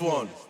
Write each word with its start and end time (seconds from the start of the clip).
One. 0.00 0.49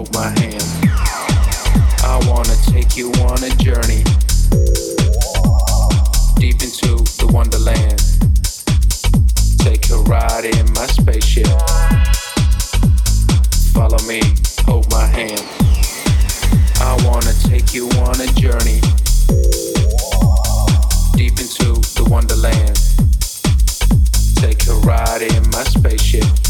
Hold 0.00 0.14
my 0.14 0.30
hand. 0.40 0.64
I 2.04 2.16
wanna 2.26 2.56
take 2.72 2.96
you 2.96 3.12
on 3.28 3.36
a 3.44 3.50
journey 3.60 4.02
deep 6.40 6.62
into 6.64 7.04
the 7.20 7.28
wonderland. 7.30 8.00
Take 9.58 9.90
a 9.90 9.98
ride 10.08 10.46
in 10.46 10.72
my 10.72 10.86
spaceship. 10.86 11.52
Follow 13.74 14.00
me, 14.08 14.22
hold 14.64 14.90
my 14.90 15.04
hand. 15.04 15.44
I 16.80 16.96
wanna 17.04 17.34
take 17.50 17.74
you 17.74 17.90
on 18.00 18.16
a 18.22 18.28
journey 18.40 18.80
deep 21.12 21.36
into 21.44 21.76
the 21.98 22.06
wonderland. 22.08 22.76
Take 24.36 24.66
a 24.66 24.76
ride 24.80 25.20
in 25.20 25.42
my 25.50 25.64
spaceship. 25.64 26.49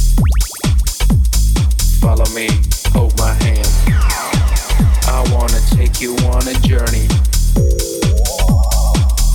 Follow 2.01 2.25
me, 2.35 2.49
hold 2.93 3.17
my 3.19 3.33
hand. 3.45 3.69
I 5.07 5.23
wanna 5.33 5.61
take 5.71 6.01
you 6.01 6.17
on 6.33 6.49
a 6.49 6.55
journey 6.61 7.07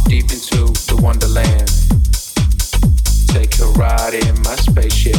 deep 0.07 0.31
into 0.31 0.73
the 0.87 0.99
wonderland. 1.01 1.69
Take 3.27 3.59
a 3.59 3.67
ride 3.77 4.15
in 4.15 4.41
my 4.41 4.55
spaceship. 4.55 5.15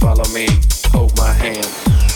Follow 0.00 0.28
me, 0.34 0.48
hold 0.92 1.16
my 1.16 1.32
hand. 1.32 2.11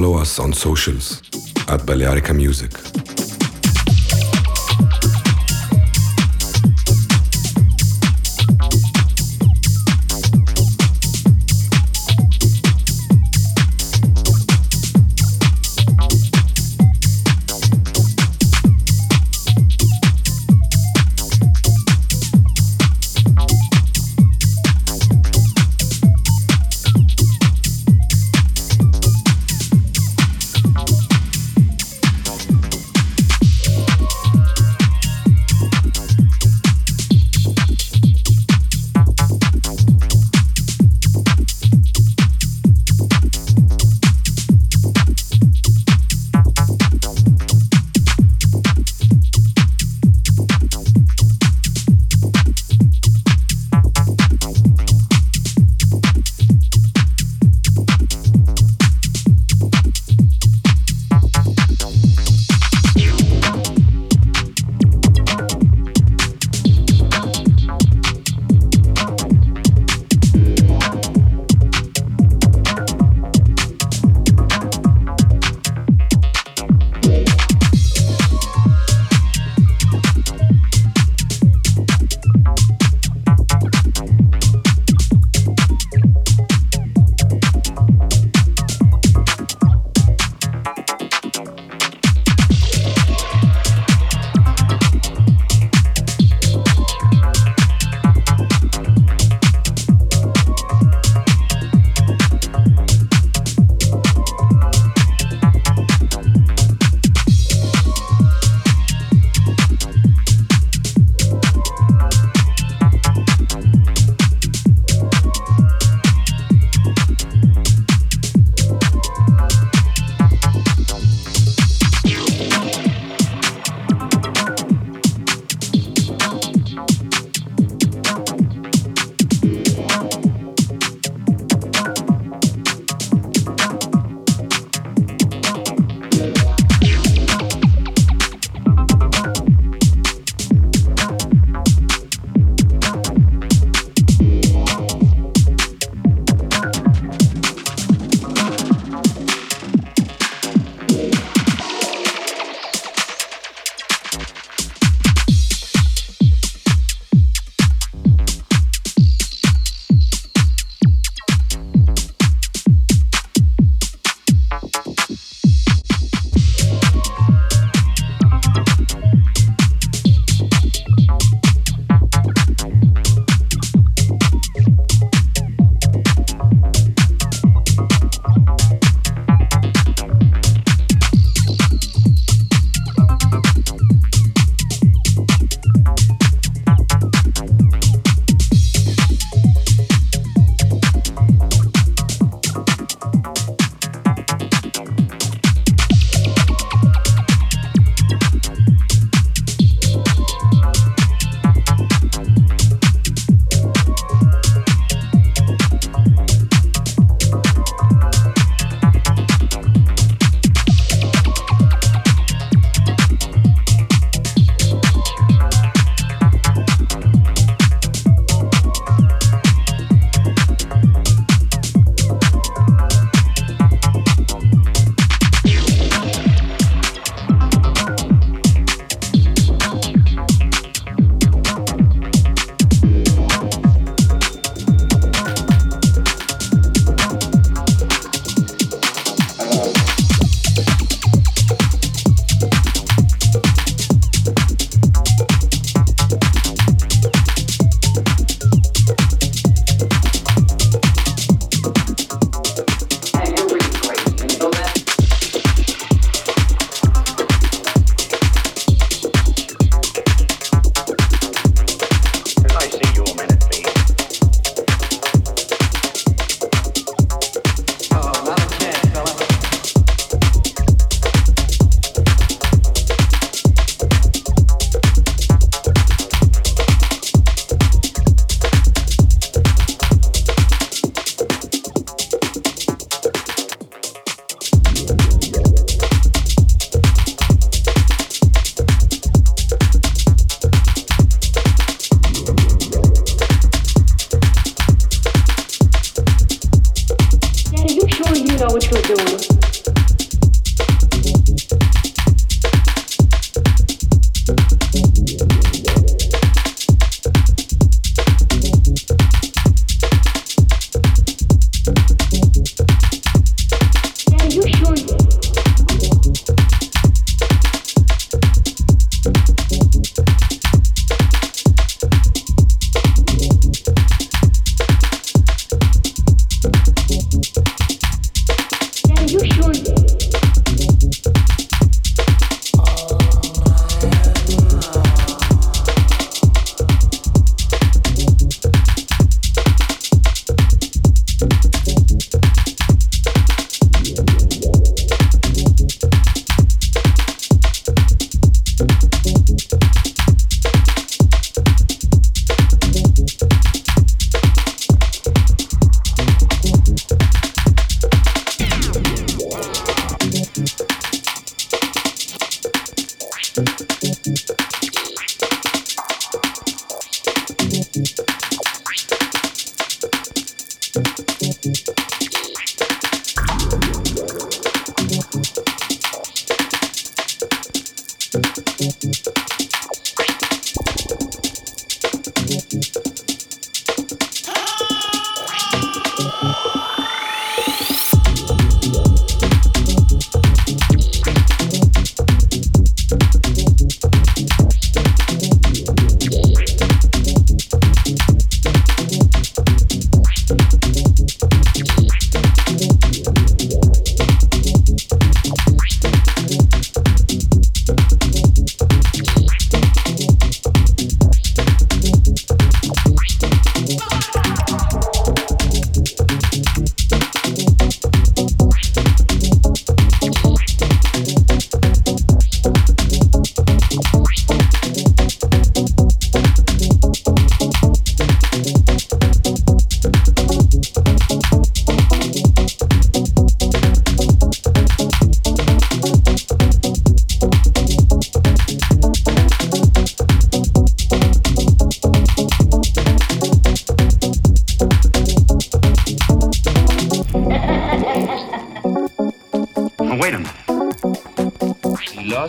Follow 0.00 0.16
us 0.16 0.38
on 0.38 0.54
socials 0.54 1.20
at 1.68 1.80
Balearica 1.84 2.34
Music. 2.34 2.89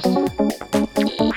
podcast. 0.01 1.30